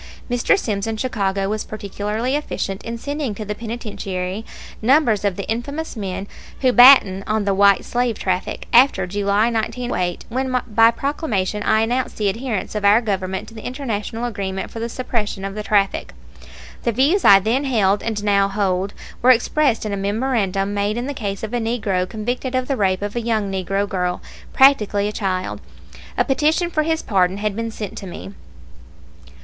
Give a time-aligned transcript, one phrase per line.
[0.31, 0.57] Mr.
[0.57, 4.43] Sims in Chicago was particularly efficient in sending to the penitentiary
[4.81, 6.27] numbers of the infamous men
[6.61, 12.17] who batten on the "white slave" traffic, after July, 1908, when by proclamation I announced
[12.17, 16.15] the adherence of our Government to the international agreement for the suppression of the traffic.
[16.81, 21.05] The views I then held and now hold were expressed in a memorandum made in
[21.05, 24.19] the case of a Negro convicted of the rape of a young Negro girl,
[24.51, 25.61] practically a child.
[26.17, 28.33] A petition for his pardon had been sent me.